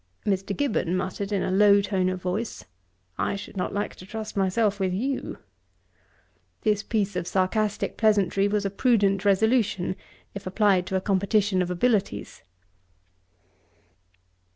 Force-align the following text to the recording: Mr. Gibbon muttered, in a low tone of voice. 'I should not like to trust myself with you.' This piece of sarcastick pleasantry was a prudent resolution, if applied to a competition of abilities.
Mr. 0.25 0.57
Gibbon 0.57 0.97
muttered, 0.97 1.31
in 1.31 1.43
a 1.43 1.51
low 1.51 1.79
tone 1.79 2.09
of 2.09 2.19
voice. 2.19 2.65
'I 3.19 3.35
should 3.35 3.55
not 3.55 3.71
like 3.71 3.93
to 3.97 4.03
trust 4.03 4.35
myself 4.35 4.79
with 4.79 4.93
you.' 4.93 5.37
This 6.61 6.81
piece 6.81 7.15
of 7.15 7.27
sarcastick 7.27 7.97
pleasantry 7.97 8.47
was 8.47 8.65
a 8.65 8.71
prudent 8.71 9.23
resolution, 9.25 9.95
if 10.33 10.47
applied 10.47 10.87
to 10.87 10.95
a 10.95 11.01
competition 11.01 11.61
of 11.61 11.69
abilities. 11.69 12.41